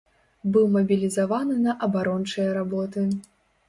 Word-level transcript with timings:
Быў 0.55 0.65
мабілізаваны 0.77 1.61
на 1.69 1.79
абарончыя 1.91 2.53
работы. 2.61 3.09